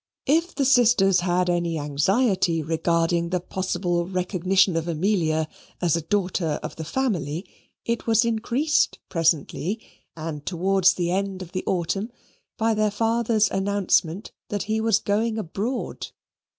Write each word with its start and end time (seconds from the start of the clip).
If 0.25 0.55
the 0.55 0.65
sisters 0.65 1.19
had 1.19 1.47
any 1.47 1.77
anxiety 1.77 2.63
regarding 2.63 3.29
the 3.29 3.39
possible 3.39 4.07
recognition 4.07 4.75
of 4.75 4.87
Amelia 4.87 5.47
as 5.79 5.95
a 5.95 6.01
daughter 6.01 6.59
of 6.63 6.75
the 6.75 6.83
family, 6.83 7.45
it 7.85 8.07
was 8.07 8.25
increased 8.25 8.97
presently, 9.09 9.79
and 10.17 10.43
towards 10.43 10.95
the 10.95 11.11
end 11.11 11.43
of 11.43 11.51
the 11.51 11.63
autumn, 11.67 12.11
by 12.57 12.73
their 12.73 12.89
father's 12.89 13.51
announcement 13.51 14.31
that 14.49 14.63
he 14.63 14.81
was 14.81 14.97
going 14.97 15.37
abroad. 15.37 16.07